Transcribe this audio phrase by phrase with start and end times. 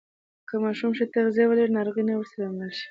[0.47, 2.79] که ماشوم ښه تغذیه ولري، ناروغي نه ورسره مل شي.